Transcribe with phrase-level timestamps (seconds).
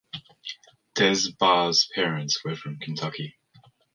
[0.97, 3.37] Des Barres' parents were from Kentucky.